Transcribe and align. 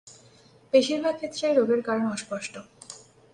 বেশিরভাগ 0.73 1.13
ক্ষেত্রে 1.17 1.43
এই 1.49 1.55
রোগের 1.57 1.81
কারণ 1.87 2.05
অস্পষ্ট। 2.15 2.53